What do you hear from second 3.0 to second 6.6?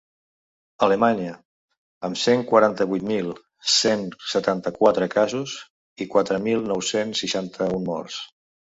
mil cent setanta-quatre casos i quatre